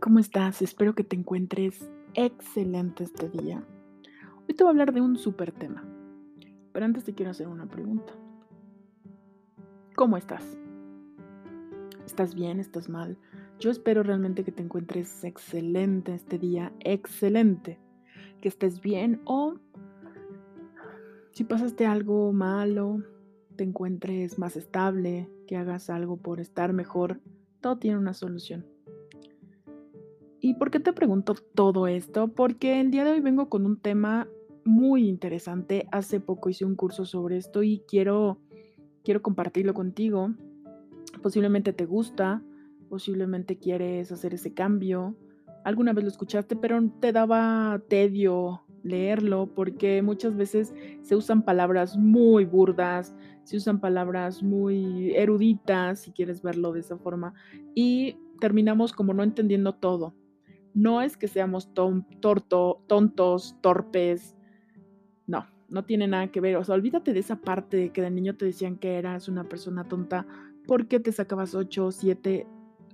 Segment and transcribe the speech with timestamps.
[0.00, 0.62] ¿cómo estás?
[0.62, 3.64] Espero que te encuentres excelente este día.
[4.48, 5.84] Hoy te voy a hablar de un súper tema,
[6.72, 8.12] pero antes te quiero hacer una pregunta.
[9.94, 10.58] ¿Cómo estás?
[12.04, 12.60] ¿Estás bien?
[12.60, 13.16] ¿Estás mal?
[13.58, 17.78] Yo espero realmente que te encuentres excelente este día, excelente.
[18.40, 19.54] Que estés bien o
[21.30, 23.02] si pasaste algo malo,
[23.56, 27.20] te encuentres más estable, que hagas algo por estar mejor,
[27.60, 28.75] todo tiene una solución.
[30.46, 32.28] ¿Y por qué te pregunto todo esto?
[32.28, 34.28] Porque el día de hoy vengo con un tema
[34.64, 35.88] muy interesante.
[35.90, 38.38] Hace poco hice un curso sobre esto y quiero,
[39.02, 40.34] quiero compartirlo contigo.
[41.20, 42.44] Posiblemente te gusta,
[42.88, 45.16] posiblemente quieres hacer ese cambio.
[45.64, 51.96] Alguna vez lo escuchaste, pero te daba tedio leerlo porque muchas veces se usan palabras
[51.96, 57.34] muy burdas, se usan palabras muy eruditas, si quieres verlo de esa forma,
[57.74, 60.14] y terminamos como no entendiendo todo.
[60.76, 64.36] No es que seamos tontos, torpes.
[65.26, 66.56] No, no tiene nada que ver.
[66.56, 69.44] O sea, olvídate de esa parte de que de niño te decían que eras una
[69.44, 70.26] persona tonta
[70.66, 72.46] porque te sacabas 8, 7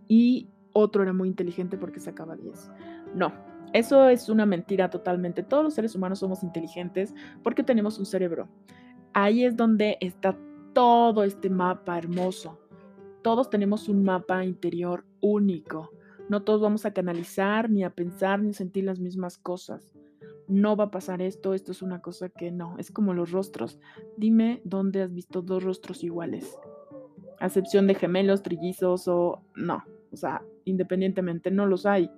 [0.07, 2.71] y otro era muy inteligente porque sacaba 10.
[3.17, 3.33] No,
[3.73, 5.43] eso es una mentira totalmente.
[5.43, 8.47] Todos los seres humanos somos inteligentes porque tenemos un cerebro.
[9.13, 10.39] Ahí es donde está
[10.73, 12.61] todo este mapa hermoso.
[13.23, 15.91] Todos tenemos un mapa interior único.
[16.29, 19.93] No todos vamos a canalizar, ni a pensar, ni sentir las mismas cosas.
[20.49, 23.79] No va a pasar esto, esto es una cosa que no, es como los rostros.
[24.17, 26.59] Dime dónde has visto dos rostros iguales.
[27.41, 32.11] A excepción de gemelos, trillizos o no, o sea, independientemente no los hay.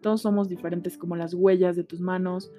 [0.00, 2.52] Todos somos diferentes como las huellas de tus manos.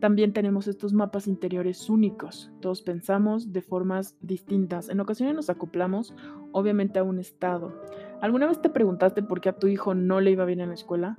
[0.00, 2.50] También tenemos estos mapas interiores únicos.
[2.60, 4.88] Todos pensamos de formas distintas.
[4.88, 6.14] En ocasiones nos acoplamos,
[6.52, 7.74] obviamente, a un estado.
[8.20, 10.74] ¿Alguna vez te preguntaste por qué a tu hijo no le iba bien en la
[10.74, 11.16] escuela?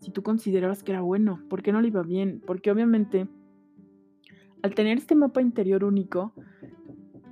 [0.00, 2.42] Si tú considerabas que era bueno, ¿por qué no le iba bien?
[2.44, 3.28] Porque obviamente,
[4.62, 6.34] al tener este mapa interior único,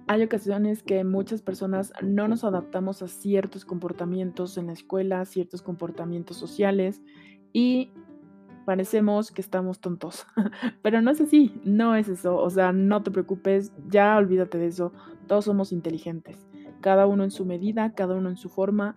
[0.07, 5.63] hay ocasiones que muchas personas no nos adaptamos a ciertos comportamientos en la escuela, ciertos
[5.63, 7.03] comportamientos sociales
[7.53, 7.91] y
[8.67, 10.27] parecemos que estamos tontos.
[10.83, 12.37] Pero no es así, no es eso.
[12.37, 14.93] O sea, no te preocupes, ya olvídate de eso.
[15.27, 16.48] Todos somos inteligentes
[16.81, 18.97] cada uno en su medida, cada uno en su forma,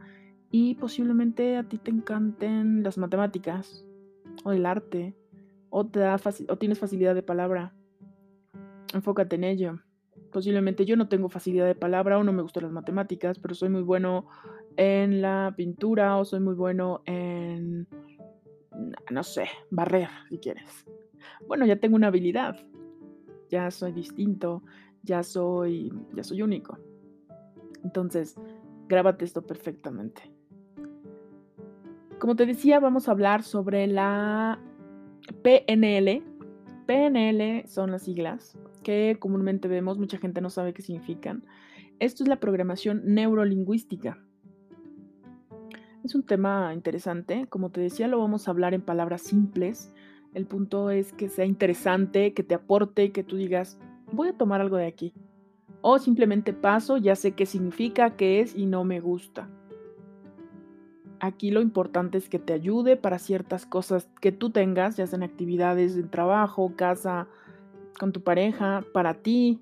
[0.52, 3.86] y posiblemente a ti te encanten las matemáticas
[4.44, 5.16] o el arte,
[5.70, 6.20] o, te da
[6.50, 7.74] o tienes facilidad de palabra.
[8.94, 9.80] Enfócate en ello.
[10.32, 13.70] Posiblemente yo no tengo facilidad de palabra o no me gustan las matemáticas, pero soy
[13.70, 14.28] muy bueno
[14.78, 17.88] en la pintura o soy muy bueno en,
[19.10, 20.86] no sé, barrer, si quieres.
[21.48, 22.58] Bueno, ya tengo una habilidad.
[23.50, 24.64] Ya soy distinto,
[25.04, 26.78] ya soy, ya soy único.
[27.84, 28.36] Entonces,
[28.88, 30.22] grábate esto perfectamente.
[32.20, 34.60] Como te decía, vamos a hablar sobre la
[35.42, 36.24] PNL.
[36.86, 41.44] PNL son las siglas que comúnmente vemos, mucha gente no sabe qué significan.
[42.00, 44.18] Esto es la programación neurolingüística.
[46.04, 49.94] Es un tema interesante, como te decía, lo vamos a hablar en palabras simples.
[50.34, 53.78] El punto es que sea interesante, que te aporte, que tú digas,
[54.12, 55.14] voy a tomar algo de aquí
[55.82, 59.50] o simplemente paso, ya sé qué significa, qué es y no me gusta.
[61.20, 65.22] Aquí lo importante es que te ayude para ciertas cosas que tú tengas, ya sean
[65.22, 67.28] actividades en trabajo, casa,
[68.00, 69.60] con tu pareja, para ti.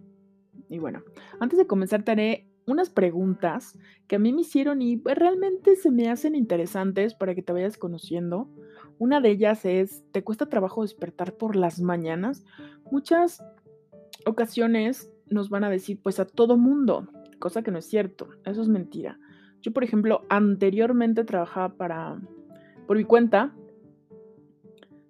[0.70, 1.04] Y bueno,
[1.40, 5.76] antes de comenzar te haré unas preguntas que a mí me hicieron y pues, realmente
[5.76, 8.48] se me hacen interesantes para que te vayas conociendo.
[8.98, 12.46] Una de ellas es, ¿te cuesta trabajo despertar por las mañanas?
[12.92, 13.44] Muchas
[14.26, 17.08] ocasiones nos van a decir pues a todo mundo,
[17.40, 19.20] cosa que no es cierto, eso es mentira.
[19.62, 22.20] Yo, por ejemplo, anteriormente trabajaba para
[22.88, 23.54] por mi cuenta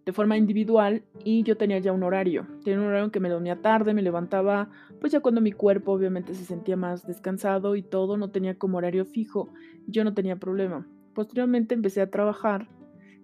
[0.06, 2.48] de forma individual y yo tenía ya un horario.
[2.63, 4.69] Tenía un horario que me dormía tarde, me levantaba
[5.00, 8.80] pues ya cuando mi cuerpo obviamente se sentía más descansado y todo, no tenía como
[8.80, 9.50] horario fijo,
[9.88, 10.88] yo no tenía problema.
[11.13, 12.68] Posteriormente empecé a trabajar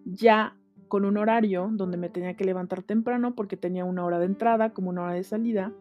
[0.06, 0.56] ya
[0.88, 4.72] con un horario donde me tenía que levantar temprano porque tenía una hora de entrada
[4.72, 5.74] como una hora de salida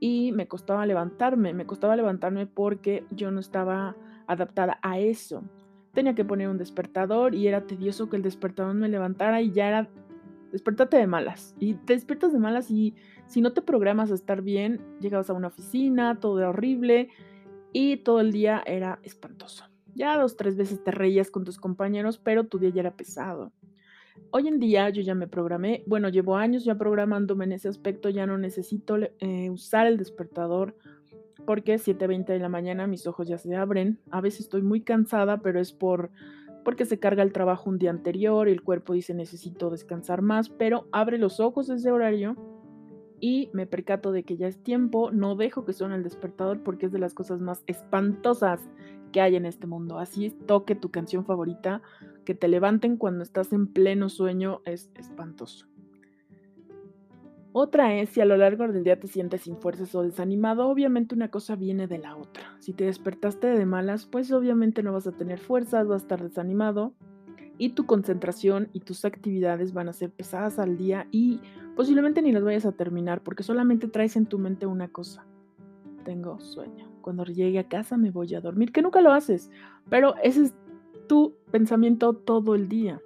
[0.00, 3.96] y me costaba levantarme, me costaba levantarme porque yo no estaba
[4.26, 5.42] adaptada a eso.
[5.92, 9.68] Tenía que poner un despertador y era tedioso que el despertador me levantara y ya
[9.68, 9.88] era
[10.50, 11.54] despertate de malas.
[11.58, 12.94] Y te despiertas de malas y
[13.26, 17.08] si no te programas a estar bien, llegabas a una oficina, todo era horrible
[17.72, 19.64] y todo el día era espantoso.
[19.94, 23.52] Ya dos, tres veces te reías con tus compañeros, pero tu día ya era pesado.
[24.36, 28.08] Hoy en día yo ya me programé, bueno, llevo años ya programándome en ese aspecto,
[28.08, 30.74] ya no necesito eh, usar el despertador
[31.46, 34.00] porque 7.20 de la mañana mis ojos ya se abren.
[34.10, 36.10] A veces estoy muy cansada, pero es por,
[36.64, 40.48] porque se carga el trabajo un día anterior y el cuerpo dice necesito descansar más,
[40.48, 42.34] pero abre los ojos desde horario
[43.20, 46.86] y me percato de que ya es tiempo, no dejo que suene el despertador porque
[46.86, 48.60] es de las cosas más espantosas
[49.12, 49.98] que hay en este mundo.
[49.98, 51.82] Así toque tu canción favorita,
[52.24, 55.66] que te levanten cuando estás en pleno sueño es espantoso.
[57.52, 61.14] Otra es si a lo largo del día te sientes sin fuerzas o desanimado, obviamente
[61.14, 62.56] una cosa viene de la otra.
[62.58, 66.20] Si te despertaste de malas, pues obviamente no vas a tener fuerzas, vas a estar
[66.20, 66.94] desanimado
[67.56, 71.40] y tu concentración y tus actividades van a ser pesadas al día y
[71.76, 75.24] posiblemente ni las vayas a terminar porque solamente traes en tu mente una cosa.
[76.04, 76.90] Tengo sueño.
[77.00, 79.50] Cuando llegue a casa me voy a dormir, que nunca lo haces,
[79.88, 80.54] pero ese es
[81.06, 83.00] tu pensamiento todo el día.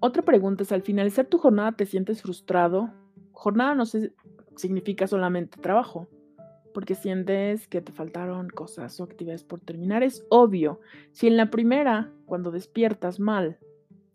[0.00, 2.90] Otra pregunta es, al finalizar tu jornada te sientes frustrado,
[3.32, 3.84] jornada no
[4.56, 6.08] significa solamente trabajo,
[6.74, 10.02] porque sientes que te faltaron cosas o actividades por terminar.
[10.02, 10.80] Es obvio,
[11.12, 13.58] si en la primera, cuando despiertas mal,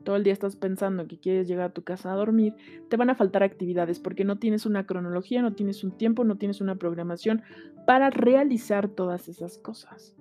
[0.03, 2.55] todo el día estás pensando que quieres llegar a tu casa a dormir,
[2.89, 6.37] te van a faltar actividades porque no tienes una cronología, no tienes un tiempo, no
[6.37, 7.41] tienes una programación
[7.85, 10.15] para realizar todas esas cosas.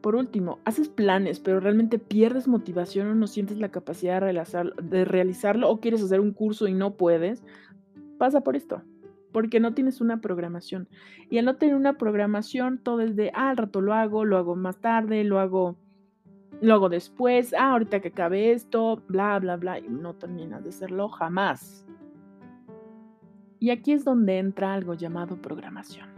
[0.00, 5.68] Por último, haces planes, pero realmente pierdes motivación o no sientes la capacidad de, realizarlo
[5.68, 7.42] o quieres hacer un curso y no puedes,
[8.16, 8.82] pasa por esto,
[9.32, 10.88] porque no tienes una programación.
[11.28, 14.36] Y al no tener una programación, todo es de, ah, al rato lo hago, lo
[14.36, 15.76] hago más tarde, lo hago,
[16.60, 20.70] lo hago después, ah, ahorita que acabe esto, bla, bla, bla, y no terminas de
[20.70, 21.86] hacerlo jamás.
[23.58, 26.08] Y aquí es donde entra algo llamado programación.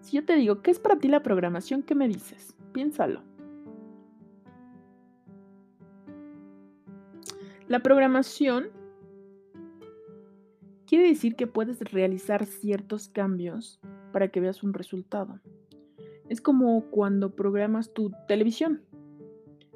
[0.00, 1.82] Si yo te digo, ¿qué es para ti la programación?
[1.82, 2.54] ¿Qué me dices?
[2.72, 3.22] Piénsalo.
[7.66, 8.70] La programación
[10.86, 13.80] Quiere decir que puedes realizar ciertos cambios
[14.12, 15.40] para que veas un resultado.
[16.28, 18.82] Es como cuando programas tu televisión.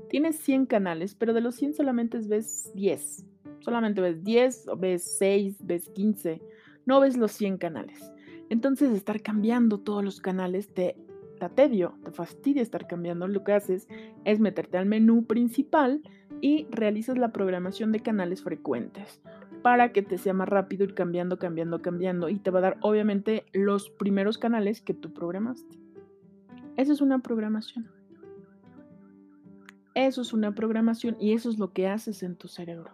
[0.09, 3.27] Tienes 100 canales, pero de los 100 solamente ves 10.
[3.61, 6.43] Solamente ves 10, o ves 6, ves 15.
[6.87, 8.13] No ves los 100 canales.
[8.49, 10.97] Entonces estar cambiando todos los canales te
[11.39, 13.29] da tedio, te fastidia estar cambiando.
[13.29, 13.87] Lo que haces
[14.25, 16.03] es meterte al menú principal
[16.41, 19.21] y realizas la programación de canales frecuentes
[19.63, 22.79] para que te sea más rápido ir cambiando, cambiando, cambiando y te va a dar
[22.81, 25.79] obviamente los primeros canales que tú programaste.
[26.81, 27.91] Eso es una programación.
[29.95, 32.93] Eso es una programación y eso es lo que haces en tu cerebro.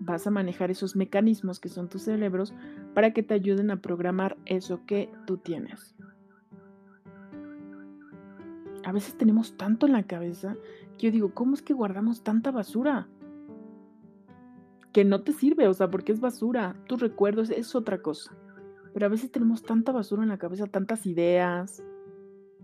[0.00, 2.52] Vas a manejar esos mecanismos que son tus cerebros
[2.94, 5.94] para que te ayuden a programar eso que tú tienes.
[8.84, 10.56] A veces tenemos tanto en la cabeza
[10.98, 13.06] que yo digo, ¿cómo es que guardamos tanta basura?
[14.92, 16.74] que no te sirve, o sea, porque es basura.
[16.88, 18.36] Tus recuerdos es otra cosa.
[18.92, 21.84] Pero a veces tenemos tanta basura en la cabeza, tantas ideas,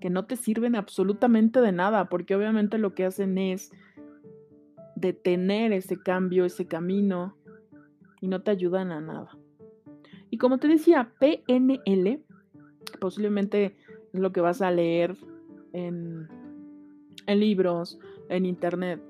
[0.00, 3.72] que no te sirven absolutamente de nada, porque obviamente lo que hacen es
[4.94, 7.36] detener ese cambio, ese camino,
[8.20, 9.36] y no te ayudan a nada.
[10.30, 12.22] Y como te decía, PNL,
[12.98, 13.76] posiblemente
[14.12, 15.16] es lo que vas a leer
[15.72, 16.28] en,
[17.26, 19.02] en libros, en internet,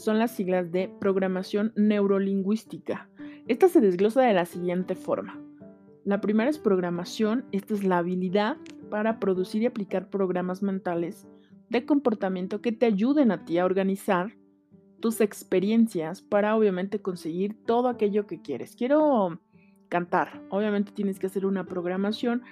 [0.00, 3.08] son las siglas de programación neurolingüística.
[3.46, 5.38] Esta se desglosa de la siguiente forma.
[6.04, 8.56] La primera es programación, esta es la habilidad
[8.90, 11.26] para producir y aplicar programas mentales
[11.70, 14.34] de comportamiento que te ayuden a ti a organizar
[15.00, 18.76] tus experiencias para obviamente conseguir todo aquello que quieres.
[18.76, 19.40] Quiero
[19.88, 22.42] cantar, obviamente tienes que hacer una programación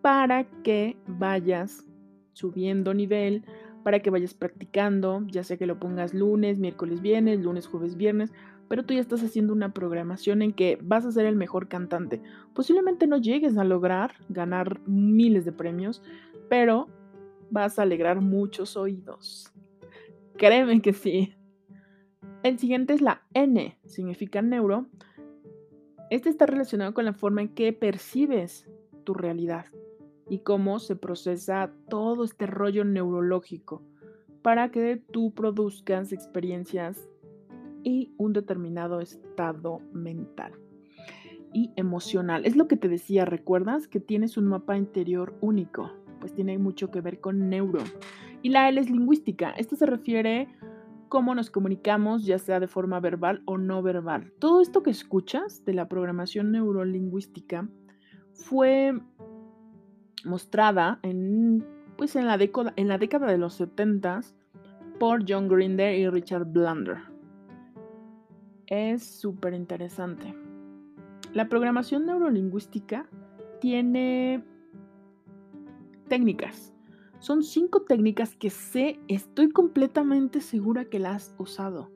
[0.00, 1.84] para que vayas
[2.32, 3.44] subiendo nivel,
[3.82, 8.32] para que vayas practicando, ya sea que lo pongas lunes, miércoles, viernes, lunes, jueves, viernes,
[8.68, 12.20] pero tú ya estás haciendo una programación en que vas a ser el mejor cantante.
[12.54, 16.02] Posiblemente no llegues a lograr ganar miles de premios,
[16.48, 16.88] pero
[17.50, 19.52] vas a alegrar muchos oídos.
[20.36, 21.34] Créeme que sí.
[22.42, 24.86] El siguiente es la N, significa neuro.
[26.10, 28.68] Este está relacionado con la forma en que percibes
[29.04, 29.66] tu realidad
[30.28, 33.82] y cómo se procesa todo este rollo neurológico
[34.42, 37.08] para que tú produzcas experiencias
[37.82, 40.52] y un determinado estado mental
[41.52, 42.44] y emocional.
[42.44, 43.88] Es lo que te decía, ¿recuerdas?
[43.88, 47.80] Que tienes un mapa interior único, pues tiene mucho que ver con neuro.
[48.42, 49.50] Y la L es lingüística.
[49.50, 50.48] Esto se refiere
[51.08, 54.32] cómo nos comunicamos, ya sea de forma verbal o no verbal.
[54.38, 57.68] Todo esto que escuchas de la programación neurolingüística
[58.32, 58.92] fue
[60.24, 61.64] mostrada en,
[61.96, 64.20] pues en, la década, en la década de los 70
[64.98, 66.98] por John Grinder y Richard Blunder.
[68.68, 70.34] Es súper interesante.
[71.32, 73.08] La programación neurolingüística
[73.60, 74.44] tiene
[76.08, 76.74] técnicas
[77.18, 81.90] Son cinco técnicas que sé, estoy completamente segura que las has usado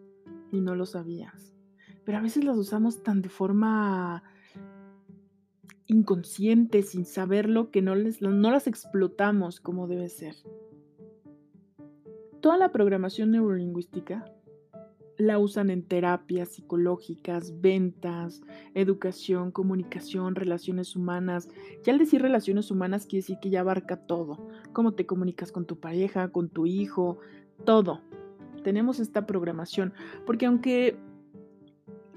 [0.50, 1.54] y no lo sabías.
[2.04, 4.24] Pero a veces las usamos tan de forma
[5.86, 10.34] inconsciente, sin saberlo, que no, les, no las explotamos como debe ser.
[12.40, 14.24] Toda la programación neurolingüística
[15.18, 18.42] la usan en terapias psicológicas, ventas,
[18.74, 21.48] educación, comunicación, relaciones humanas.
[21.84, 24.48] Ya al decir relaciones humanas quiere decir que ya abarca todo.
[24.72, 27.18] Cómo te comunicas con tu pareja, con tu hijo,
[27.64, 28.00] todo.
[28.64, 29.92] Tenemos esta programación.
[30.26, 30.96] Porque aunque,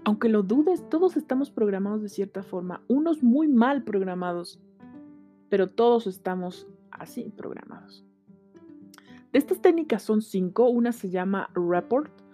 [0.03, 2.81] aunque lo dudes, todos estamos programados de cierta forma.
[2.87, 4.59] Unos muy mal programados.
[5.49, 8.05] Pero todos estamos así programados.
[9.31, 10.69] De estas técnicas son cinco.
[10.69, 12.24] Una se llama Report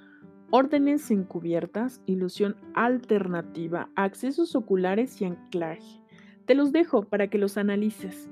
[0.51, 6.01] órdenes encubiertas, ilusión alternativa, accesos oculares y anclaje.
[6.45, 8.29] Te los dejo para que los analices.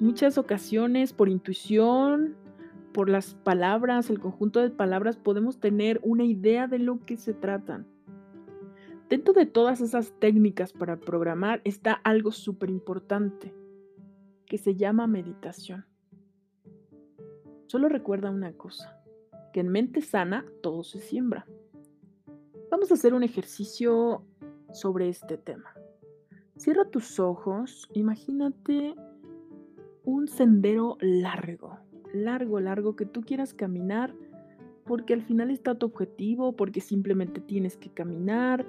[0.00, 2.36] Muchas ocasiones, por intuición,
[2.92, 7.32] por las palabras, el conjunto de palabras, podemos tener una idea de lo que se
[7.32, 7.86] tratan.
[9.08, 13.54] Dentro de todas esas técnicas para programar está algo súper importante
[14.46, 15.86] que se llama meditación.
[17.68, 19.01] Solo recuerda una cosa
[19.52, 21.46] que en mente sana todo se siembra.
[22.70, 24.24] Vamos a hacer un ejercicio
[24.72, 25.74] sobre este tema.
[26.56, 28.94] Cierra tus ojos, imagínate
[30.04, 31.78] un sendero largo,
[32.12, 34.14] largo, largo que tú quieras caminar
[34.84, 38.66] porque al final está tu objetivo, porque simplemente tienes que caminar.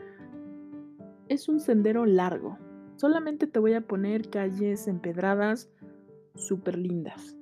[1.28, 2.58] Es un sendero largo.
[2.98, 5.72] Solamente te voy a poner calles empedradas
[6.36, 7.36] súper lindas.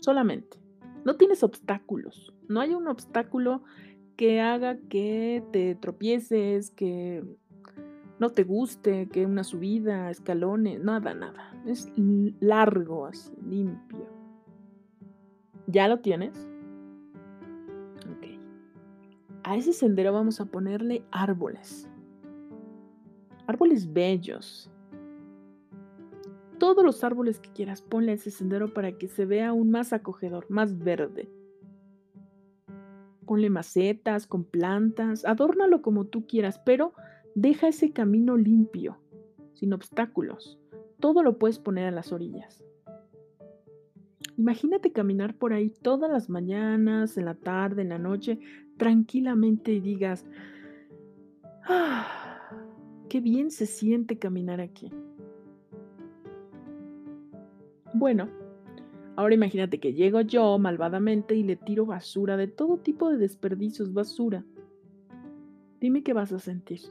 [0.00, 0.58] Solamente.
[1.04, 2.34] No tienes obstáculos.
[2.48, 3.62] No hay un obstáculo
[4.16, 7.24] que haga que te tropieces, que
[8.18, 11.52] no te guste, que una subida, escalones, nada, nada.
[11.66, 11.92] Es
[12.40, 14.06] largo, así, limpio.
[15.66, 16.34] ¿Ya lo tienes?
[18.10, 18.26] Ok.
[19.44, 21.88] A ese sendero vamos a ponerle árboles.
[23.46, 24.70] Árboles bellos.
[26.58, 30.46] Todos los árboles que quieras, ponle ese sendero para que se vea aún más acogedor,
[30.48, 31.28] más verde.
[33.26, 36.94] Ponle macetas, con plantas, adórnalo como tú quieras, pero
[37.34, 38.98] deja ese camino limpio,
[39.54, 40.58] sin obstáculos.
[40.98, 42.64] Todo lo puedes poner a las orillas.
[44.36, 48.38] Imagínate caminar por ahí todas las mañanas, en la tarde, en la noche,
[48.76, 50.24] tranquilamente y digas,
[51.64, 52.06] ah,
[53.08, 54.92] qué bien se siente caminar aquí.
[57.94, 58.28] Bueno,
[59.18, 63.92] Ahora imagínate que llego yo malvadamente y le tiro basura de todo tipo de desperdicios,
[63.92, 64.44] basura.
[65.80, 66.82] Dime qué vas a sentir.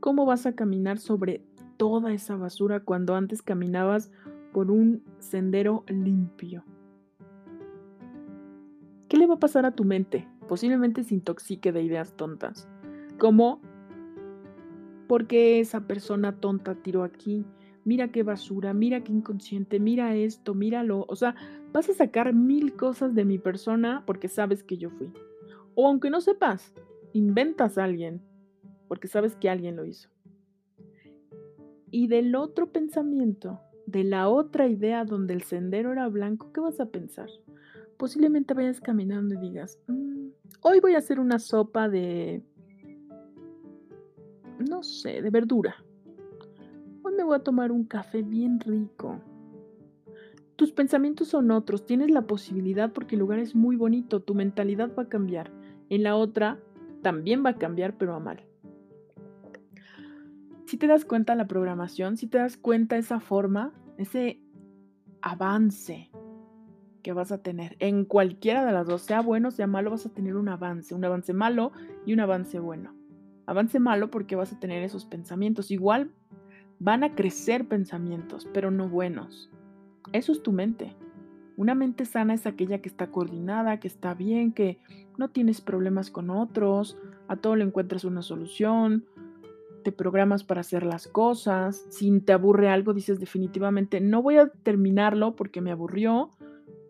[0.00, 1.44] ¿Cómo vas a caminar sobre
[1.76, 4.10] toda esa basura cuando antes caminabas
[4.52, 6.64] por un sendero limpio?
[9.08, 10.26] ¿Qué le va a pasar a tu mente?
[10.48, 12.68] Posiblemente se intoxique de ideas tontas.
[13.16, 13.60] Como,
[15.06, 17.46] ¿por qué esa persona tonta tiró aquí?
[17.88, 21.06] Mira qué basura, mira qué inconsciente, mira esto, míralo.
[21.08, 21.34] O sea,
[21.72, 25.10] vas a sacar mil cosas de mi persona porque sabes que yo fui.
[25.74, 26.74] O aunque no sepas,
[27.14, 28.20] inventas a alguien
[28.88, 30.10] porque sabes que alguien lo hizo.
[31.90, 36.80] Y del otro pensamiento, de la otra idea donde el sendero era blanco, ¿qué vas
[36.80, 37.30] a pensar?
[37.96, 40.28] Posiblemente vayas caminando y digas, mm,
[40.60, 42.42] hoy voy a hacer una sopa de,
[44.58, 45.87] no sé, de verdura
[47.18, 49.20] me voy a tomar un café bien rico.
[50.54, 54.92] Tus pensamientos son otros, tienes la posibilidad porque el lugar es muy bonito, tu mentalidad
[54.96, 55.50] va a cambiar.
[55.90, 56.60] En la otra
[57.02, 58.44] también va a cambiar, pero a mal.
[60.66, 64.40] Si te das cuenta la programación, si te das cuenta esa forma, ese
[65.20, 66.10] avance
[67.02, 70.12] que vas a tener en cualquiera de las dos, sea bueno, sea malo, vas a
[70.12, 71.72] tener un avance, un avance malo
[72.06, 72.94] y un avance bueno.
[73.46, 75.70] Avance malo porque vas a tener esos pensamientos.
[75.70, 76.12] Igual
[76.80, 79.50] van a crecer pensamientos, pero no buenos.
[80.12, 80.94] Eso es tu mente.
[81.56, 84.78] Una mente sana es aquella que está coordinada, que está bien, que
[85.16, 89.04] no tienes problemas con otros, a todo le encuentras una solución,
[89.82, 94.48] te programas para hacer las cosas, si te aburre algo dices definitivamente no voy a
[94.48, 96.30] terminarlo porque me aburrió,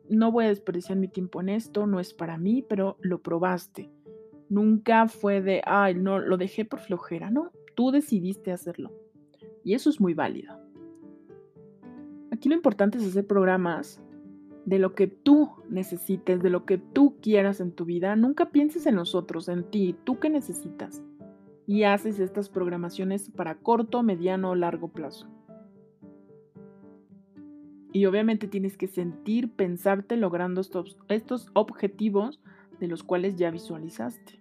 [0.08, 3.90] no voy a desperdiciar mi tiempo en esto, no es para mí, pero lo probaste.
[4.48, 8.92] Nunca fue de, ay, no, lo dejé por flojera, no, tú decidiste hacerlo.
[9.68, 10.58] Y eso es muy válido.
[12.30, 14.02] Aquí lo importante es hacer programas
[14.64, 18.16] de lo que tú necesites, de lo que tú quieras en tu vida.
[18.16, 21.02] Nunca pienses en nosotros, en ti, tú qué necesitas.
[21.66, 25.28] Y haces estas programaciones para corto, mediano o largo plazo.
[27.92, 32.40] Y obviamente tienes que sentir, pensarte logrando estos, estos objetivos
[32.80, 34.40] de los cuales ya visualizaste.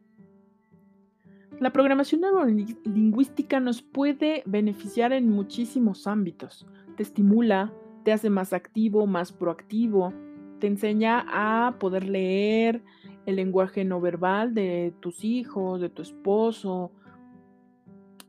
[1.60, 6.68] La programación neurolingüística nos puede beneficiar en muchísimos ámbitos.
[6.96, 7.74] Te estimula,
[8.04, 10.14] te hace más activo, más proactivo,
[10.60, 12.84] te enseña a poder leer
[13.26, 16.92] el lenguaje no verbal de tus hijos, de tu esposo,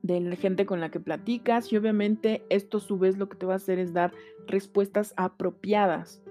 [0.02, 3.36] de la gente con la que platicas y obviamente esto a su vez lo que
[3.36, 4.12] te va a hacer es dar
[4.46, 6.22] respuestas apropiadas.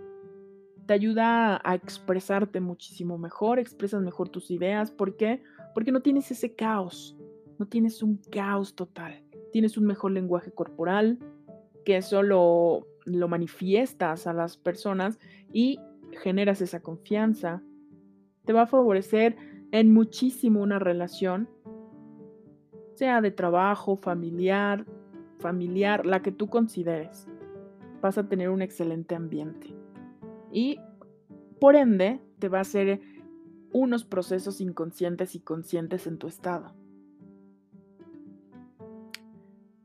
[0.88, 4.90] Te ayuda a expresarte muchísimo mejor, expresas mejor tus ideas.
[4.90, 5.44] ¿Por qué?
[5.44, 7.18] Porque no tienes ese caos,
[7.60, 9.24] no tienes un caos total.
[9.52, 11.20] Tienes un mejor lenguaje corporal,
[11.86, 15.20] que eso lo, lo manifiestas a las personas
[15.54, 15.80] y
[16.22, 17.62] generas esa confianza.
[18.46, 19.36] Te va a favorecer
[19.72, 21.50] en muchísimo una relación,
[22.96, 24.86] sea de trabajo, familiar,
[25.40, 27.28] familiar, la que tú consideres.
[28.02, 29.76] Vas a tener un excelente ambiente.
[30.52, 30.80] Y
[31.60, 33.02] por ende, te va a hacer
[33.78, 36.74] unos procesos inconscientes y conscientes en tu estado.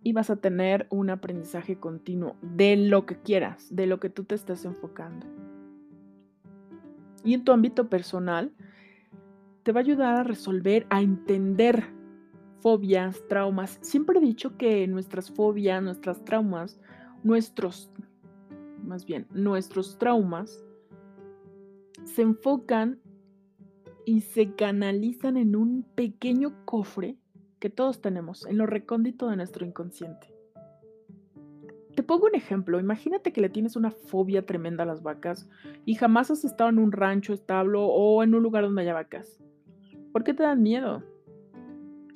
[0.02, 4.24] Y vas a tener un aprendizaje continuo de lo que quieras, de lo que tú
[4.24, 5.26] te estés enfocando.
[7.22, 8.52] Y en tu ámbito personal,
[9.62, 11.84] te va a ayudar a resolver, a entender
[12.60, 13.78] fobias, traumas.
[13.82, 16.80] Siempre he dicho que nuestras fobias, nuestras traumas,
[17.22, 17.90] nuestros,
[18.82, 20.64] más bien, nuestros traumas
[22.04, 22.98] se enfocan
[24.04, 27.16] y se canalizan en un pequeño cofre
[27.58, 30.34] que todos tenemos, en lo recóndito de nuestro inconsciente.
[31.94, 35.48] Te pongo un ejemplo, imagínate que le tienes una fobia tremenda a las vacas
[35.84, 39.42] y jamás has estado en un rancho, establo o en un lugar donde haya vacas.
[40.10, 41.02] ¿Por qué te dan miedo?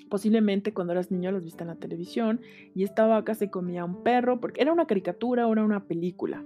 [0.09, 2.41] Posiblemente cuando eras niño las viste en la televisión
[2.75, 5.85] y esta vaca se comía a un perro porque era una caricatura o era una
[5.85, 6.45] película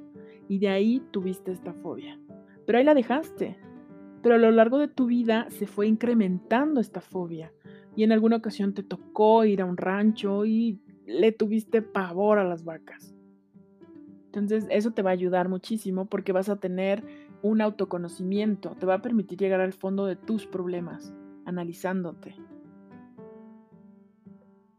[0.49, 2.19] y de ahí tuviste esta fobia.
[2.67, 3.57] Pero ahí la dejaste,
[4.23, 7.53] pero a lo largo de tu vida se fue incrementando esta fobia
[7.97, 12.45] y en alguna ocasión te tocó ir a un rancho y le tuviste pavor a
[12.45, 13.15] las vacas.
[14.27, 17.03] Entonces eso te va a ayudar muchísimo porque vas a tener
[17.43, 21.13] un autoconocimiento, te va a permitir llegar al fondo de tus problemas,
[21.47, 22.37] analizándote.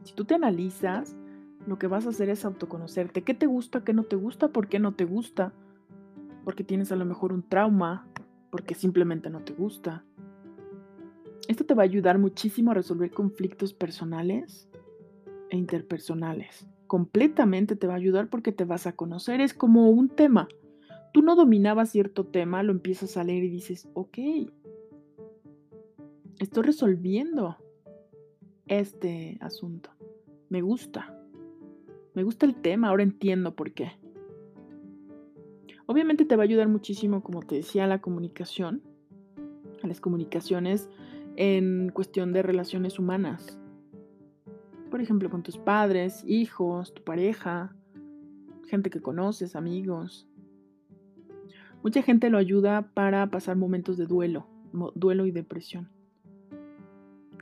[0.04, 1.15] Si tú te analizas,
[1.67, 3.23] lo que vas a hacer es autoconocerte.
[3.23, 5.54] ¿Qué te gusta, qué no te gusta, por qué no te gusta?
[6.43, 8.08] Porque tienes a lo mejor un trauma,
[8.51, 10.03] porque simplemente no te gusta.
[11.47, 14.69] Esto te va a ayudar muchísimo a resolver conflictos personales
[15.49, 16.67] e interpersonales.
[16.85, 19.41] Completamente te va a ayudar porque te vas a conocer.
[19.41, 20.47] Es como un tema.
[21.13, 24.17] Tú no dominabas cierto tema, lo empiezas a leer y dices, ok,
[26.39, 27.57] estoy resolviendo
[28.67, 29.89] este asunto.
[30.49, 31.17] Me gusta.
[32.13, 34.00] Me gusta el tema, ahora entiendo por qué.
[35.91, 38.82] Obviamente te va a ayudar muchísimo, como te decía, la comunicación,
[39.84, 40.88] a las comunicaciones
[41.36, 43.60] en cuestión de relaciones humanas.
[44.89, 47.75] Por ejemplo, con tus padres, hijos, tu pareja,
[48.69, 50.30] gente que conoces, amigos.
[51.84, 54.47] Mucha gente lo ayuda para pasar momentos de duelo,
[54.95, 55.89] duelo y depresión.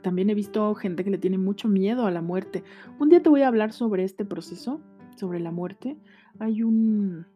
[0.02, 2.64] También he visto gente que le tiene mucho miedo a la muerte.
[2.98, 4.80] Un día te voy a hablar sobre este proceso,
[5.14, 5.96] sobre la muerte.
[6.40, 7.26] Hay un,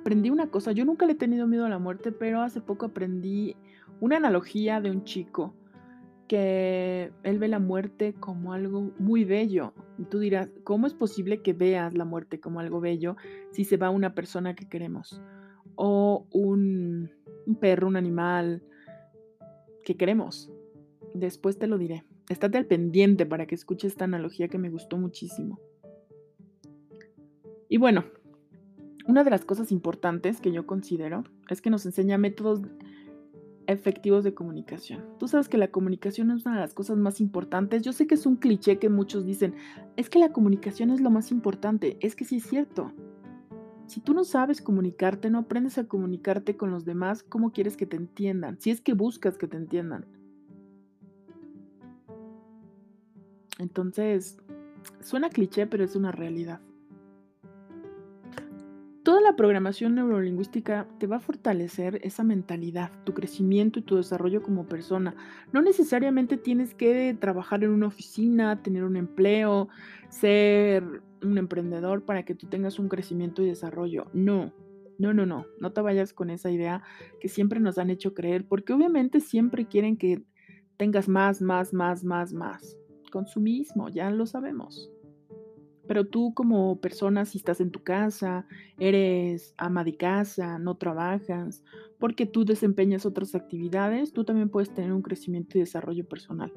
[0.00, 2.86] aprendí una cosa, yo nunca le he tenido miedo a la muerte, pero hace poco
[2.86, 3.56] aprendí
[4.00, 5.54] una analogía de un chico
[6.26, 9.72] que él ve la muerte como algo muy bello.
[9.98, 13.16] Y tú dirás, ¿cómo es posible que veas la muerte como algo bello
[13.50, 15.20] si se va una persona que queremos?
[15.74, 17.10] O un,
[17.60, 18.62] perro, un animal
[19.82, 20.52] que queremos.
[21.14, 22.04] Después te lo diré.
[22.28, 25.58] Estate al pendiente para que escuches esta analogía que me gustó muchísimo.
[27.68, 28.04] Y bueno,
[29.06, 32.60] una de las cosas importantes que yo considero es que nos enseña métodos
[33.66, 35.04] efectivos de comunicación.
[35.18, 37.82] Tú sabes que la comunicación es una de las cosas más importantes.
[37.82, 39.54] Yo sé que es un cliché que muchos dicen,
[39.96, 41.96] es que la comunicación es lo más importante.
[42.00, 42.92] Es que sí es cierto.
[43.86, 47.86] Si tú no sabes comunicarte, no aprendes a comunicarte con los demás, ¿cómo quieres que
[47.86, 48.60] te entiendan?
[48.60, 50.06] Si es que buscas que te entiendan.
[53.58, 54.38] Entonces,
[55.00, 56.60] suena cliché, pero es una realidad.
[59.20, 64.66] La programación neurolingüística te va a fortalecer esa mentalidad, tu crecimiento y tu desarrollo como
[64.66, 65.14] persona.
[65.52, 69.68] No necesariamente tienes que trabajar en una oficina, tener un empleo,
[70.08, 70.82] ser
[71.22, 74.06] un emprendedor para que tú tengas un crecimiento y desarrollo.
[74.14, 74.52] No,
[74.98, 76.82] no, no, no, no te vayas con esa idea
[77.20, 80.24] que siempre nos han hecho creer, porque obviamente siempre quieren que
[80.76, 82.76] tengas más, más, más, más, más.
[83.12, 84.90] Consumismo, ya lo sabemos.
[85.90, 88.46] Pero tú como persona, si estás en tu casa,
[88.78, 91.64] eres ama de casa, no trabajas,
[91.98, 96.52] porque tú desempeñas otras actividades, tú también puedes tener un crecimiento y desarrollo personal.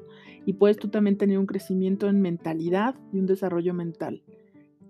[0.46, 4.22] Y puedes tú también tener un crecimiento en mentalidad y un desarrollo mental.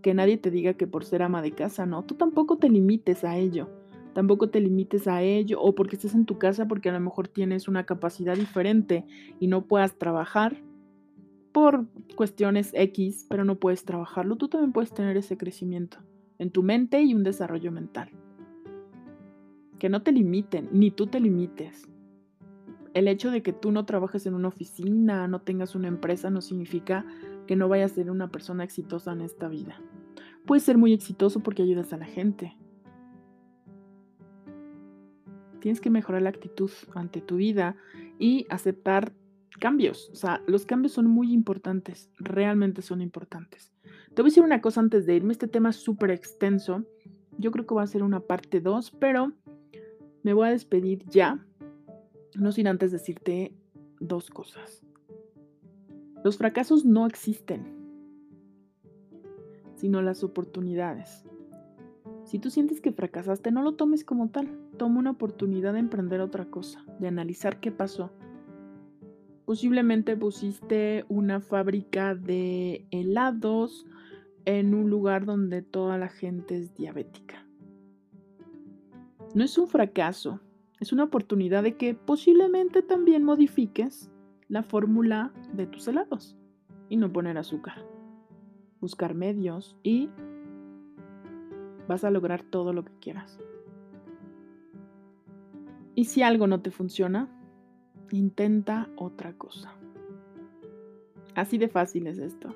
[0.03, 3.25] Que nadie te diga que por ser ama de casa, no, tú tampoco te limites
[3.25, 3.71] a ello.
[4.13, 7.29] Tampoco te limites a ello o porque estés en tu casa porque a lo mejor
[7.29, 9.07] tienes una capacidad diferente
[9.41, 10.55] y no puedas trabajar
[11.55, 11.87] por
[12.17, 15.99] cuestiones X, pero no puedes trabajarlo, tú también puedes tener ese crecimiento
[16.41, 18.11] en tu mente y un desarrollo mental.
[19.79, 21.89] Que no te limiten, ni tú te limites.
[22.93, 26.41] El hecho de que tú no trabajes en una oficina, no tengas una empresa, no
[26.41, 27.07] significa
[27.47, 29.81] que no vayas a ser una persona exitosa en esta vida.
[30.47, 32.57] Puedes ser muy exitoso porque ayudas a la gente.
[35.61, 37.77] Tienes que mejorar la actitud ante tu vida
[38.19, 39.13] y aceptar
[39.59, 40.11] cambios.
[40.11, 43.73] O sea, los cambios son muy importantes, realmente son importantes.
[44.15, 46.85] Te voy a decir una cosa antes de irme, este tema es súper extenso.
[47.39, 49.33] Yo creo que va a ser una parte 2, pero
[50.23, 51.45] me voy a despedir ya.
[52.35, 53.55] No sin antes decirte
[54.01, 54.85] dos cosas.
[56.23, 57.65] Los fracasos no existen,
[59.77, 61.25] sino las oportunidades.
[62.25, 64.49] Si tú sientes que fracasaste, no lo tomes como tal.
[64.79, 68.11] Toma una oportunidad de emprender otra cosa, de analizar qué pasó,
[69.45, 73.87] Posiblemente pusiste una fábrica de helados
[74.47, 77.47] en un lugar donde toda la gente es diabética.
[79.35, 80.41] No es un fracaso,
[80.81, 84.11] es una oportunidad de que posiblemente también modifiques
[84.49, 86.37] la fórmula de tus helados
[86.89, 87.85] y no poner azúcar.
[88.81, 90.09] Buscar medios y
[91.89, 93.41] vas a lograr todo lo que quieras.
[95.95, 97.29] Y si algo no te funciona,
[98.11, 99.75] Intenta otra cosa.
[101.35, 102.55] Así de fácil es esto.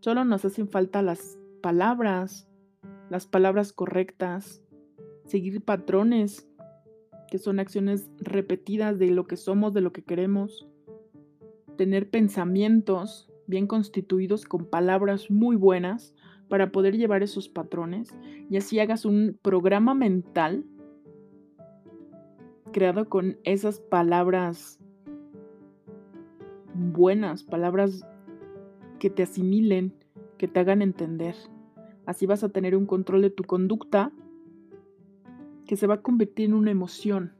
[0.00, 2.48] Solo nos hacen falta las palabras,
[3.10, 4.62] las palabras correctas,
[5.24, 6.48] seguir patrones,
[7.28, 10.68] que son acciones repetidas de lo que somos, de lo que queremos,
[11.76, 16.14] tener pensamientos bien constituidos con palabras muy buenas
[16.48, 18.14] para poder llevar esos patrones
[18.48, 20.64] y así hagas un programa mental
[22.76, 24.78] creado con esas palabras
[26.74, 28.06] buenas, palabras
[28.98, 29.94] que te asimilen,
[30.36, 31.34] que te hagan entender.
[32.04, 34.12] Así vas a tener un control de tu conducta
[35.64, 37.32] que se va a convertir en una emoción.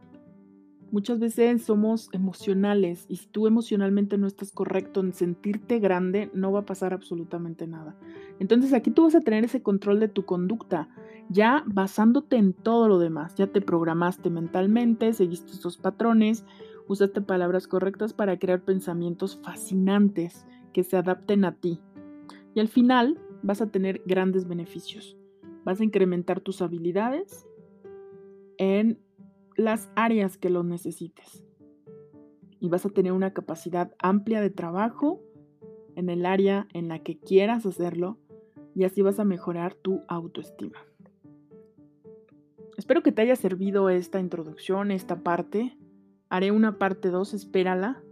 [0.90, 6.50] Muchas veces somos emocionales y si tú emocionalmente no estás correcto en sentirte grande, no
[6.50, 7.94] va a pasar absolutamente nada.
[8.38, 10.88] Entonces aquí tú vas a tener ese control de tu conducta
[11.28, 13.34] ya basándote en todo lo demás.
[13.34, 16.44] Ya te programaste mentalmente, seguiste estos patrones,
[16.88, 21.80] usaste palabras correctas para crear pensamientos fascinantes que se adapten a ti.
[22.54, 25.16] Y al final vas a tener grandes beneficios.
[25.64, 27.46] Vas a incrementar tus habilidades
[28.58, 29.00] en
[29.56, 31.44] las áreas que lo necesites.
[32.60, 35.20] Y vas a tener una capacidad amplia de trabajo
[35.94, 38.18] en el área en la que quieras hacerlo
[38.74, 40.78] y así vas a mejorar tu autoestima.
[42.76, 45.76] Espero que te haya servido esta introducción, esta parte.
[46.28, 48.02] Haré una parte 2, espérala.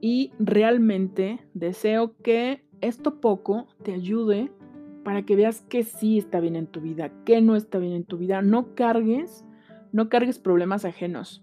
[0.00, 4.50] Y realmente deseo que esto poco te ayude
[5.04, 8.04] para que veas que sí está bien en tu vida, que no está bien en
[8.04, 8.42] tu vida.
[8.42, 9.44] No cargues,
[9.92, 11.42] no cargues problemas ajenos.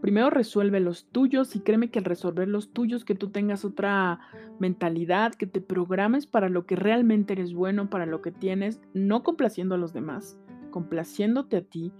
[0.00, 4.20] Primero resuelve los tuyos y créeme que al resolver los tuyos, que tú tengas otra
[4.58, 9.22] mentalidad, que te programes para lo que realmente eres bueno, para lo que tienes, no
[9.22, 10.38] complaciendo a los demás,
[10.70, 11.92] complaciéndote a ti,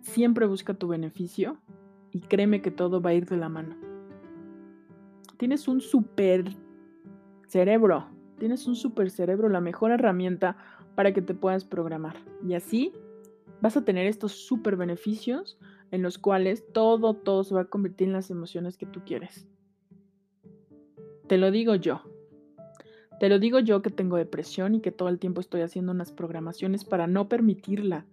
[0.00, 1.58] siempre busca tu beneficio
[2.12, 3.76] y créeme que todo va a ir de la mano.
[5.38, 6.44] Tienes un super
[7.46, 8.06] cerebro,
[8.38, 10.56] tienes un super cerebro, la mejor herramienta
[10.94, 12.16] para que te puedas programar.
[12.46, 12.92] Y así
[13.60, 15.58] vas a tener estos super beneficios
[15.90, 19.46] en los cuales todo, todo se va a convertir en las emociones que tú quieres.
[21.26, 22.02] Te lo digo yo.
[23.20, 26.12] Te lo digo yo que tengo depresión y que todo el tiempo estoy haciendo unas
[26.12, 28.06] programaciones para no permitirla.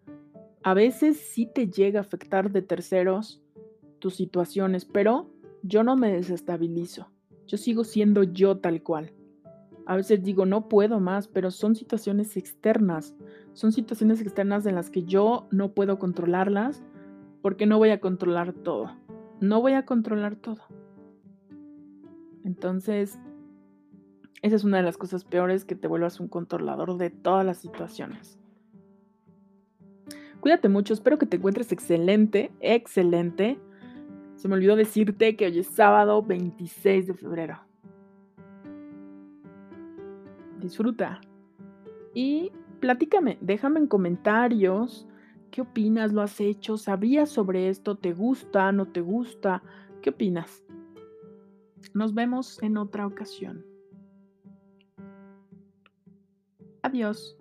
[0.64, 3.42] A veces sí te llega a afectar de terceros
[4.00, 5.30] tus situaciones, pero
[5.62, 7.12] yo no me desestabilizo.
[7.46, 9.14] Yo sigo siendo yo tal cual.
[9.86, 13.16] A veces digo, no puedo más, pero son situaciones externas.
[13.54, 16.84] Son situaciones externas en las que yo no puedo controlarlas
[17.46, 18.92] porque no voy a controlar todo.
[19.40, 20.64] No voy a controlar todo.
[22.44, 23.20] Entonces,
[24.42, 27.60] esa es una de las cosas peores que te vuelvas un controlador de todas las
[27.60, 28.40] situaciones.
[30.40, 33.60] Cuídate mucho, espero que te encuentres excelente, excelente.
[34.38, 37.60] Se me olvidó decirte que hoy es sábado 26 de febrero.
[40.60, 41.22] disfruta.
[42.16, 45.08] Y platícame, déjame en comentarios
[45.56, 49.64] qué opinas, lo has hecho, sabías sobre esto, te gusta, no te gusta,
[50.02, 50.66] qué opinas.
[51.94, 53.66] Nos vemos en otra ocasión.
[56.82, 57.38] Adiós.